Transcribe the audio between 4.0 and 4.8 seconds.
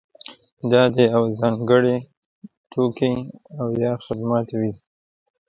خدمت وي.